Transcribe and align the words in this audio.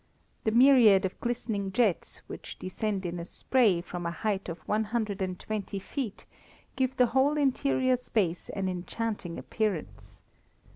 The 0.45 0.51
myriad 0.51 1.05
of 1.05 1.19
glistening 1.19 1.71
jets, 1.71 2.23
which 2.25 2.57
descend 2.57 3.05
in 3.05 3.23
spray 3.23 3.81
from 3.81 4.07
a 4.07 4.09
height 4.09 4.49
of 4.49 4.57
one 4.67 4.85
hundred 4.85 5.21
and 5.21 5.39
twenty 5.39 5.77
feet, 5.77 6.25
give 6.75 6.97
the 6.97 7.05
whole 7.13 7.37
interior 7.37 7.97
space 7.97 8.49
an 8.49 8.67
enchanting 8.67 9.37
appearance. 9.37 10.23